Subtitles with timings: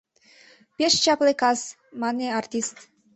[0.77, 1.59] —Пеш чапле кас,—
[2.01, 2.75] мане артист.